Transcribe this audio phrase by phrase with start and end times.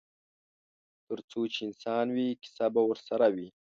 [1.05, 3.47] ترڅو چې انسان وي کیسه به ورسره وي.